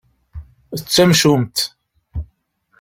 [0.79, 1.57] D tamcumt.